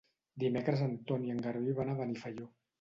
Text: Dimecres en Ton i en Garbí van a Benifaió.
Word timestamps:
Dimecres 0.43 0.81
en 0.85 0.97
Ton 1.13 1.29
i 1.29 1.35
en 1.35 1.45
Garbí 1.45 1.79
van 1.83 1.95
a 1.95 2.01
Benifaió. 2.03 2.53